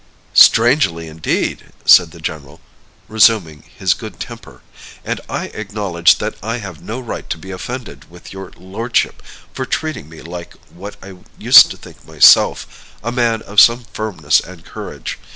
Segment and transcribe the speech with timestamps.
[0.33, 2.59] "Strangely indeed!" said the general,
[3.07, 4.63] resuming his good temper;
[5.05, 9.21] "and I acknowledge that I have no right to be offended with your lordship
[9.53, 14.39] for treating me like what I used to think myself a man of some firmness
[14.39, 15.19] and courage.